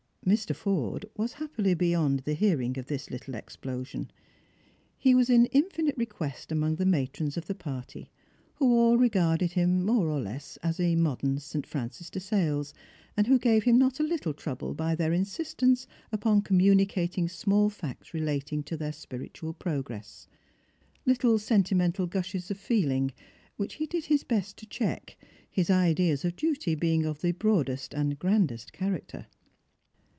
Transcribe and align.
Mr. 0.23 0.55
Forde 0.55 1.03
was 1.17 1.33
happily 1.33 1.73
beyond 1.73 2.19
the 2.19 2.35
hearing 2.35 2.77
of 2.77 2.85
this 2.85 3.09
little 3.09 3.33
explosion. 3.33 4.09
He 4.95 5.15
was 5.15 5.31
in 5.31 5.47
infinite 5.47 5.97
request 5.97 6.51
among 6.51 6.75
the 6.75 6.85
matrons 6.85 7.37
of 7.37 7.47
the 7.47 7.55
party, 7.55 8.11
who 8.53 8.71
all 8.71 8.99
regarded 8.99 9.53
him 9.53 9.83
more 9.83 10.07
or 10.09 10.19
less 10.19 10.57
as 10.57 10.79
a 10.79 10.95
modern 10.95 11.39
St. 11.39 11.65
Francis 11.65 12.11
de 12.11 12.19
Sales, 12.19 12.71
and 13.17 13.25
who 13.25 13.39
gave 13.39 13.63
him 13.63 13.79
not 13.79 13.99
a 13.99 14.03
little 14.03 14.31
trouble 14.31 14.75
by 14.75 14.93
their 14.93 15.11
insistence 15.11 15.87
upon 16.11 16.43
communicating 16.43 17.27
small 17.27 17.71
facts 17.71 18.13
relating 18.13 18.61
to 18.61 18.77
their 18.77 18.93
spiritual 18.93 19.53
progress; 19.53 20.27
little 21.03 21.39
sentimental 21.39 22.05
gushes 22.05 22.51
of 22.51 22.59
feeling 22.59 23.11
which 23.57 23.73
he 23.73 23.87
did 23.87 24.05
his 24.05 24.23
best 24.23 24.55
to 24.57 24.67
check, 24.67 25.17
his 25.49 25.71
ideas 25.71 26.23
of 26.23 26.33
his 26.33 26.39
duty 26.39 26.75
being 26.75 27.05
of 27.07 27.21
the 27.21 27.31
broadest 27.31 27.95
and 27.95 28.19
grandest 28.19 28.71
character. 28.71 29.25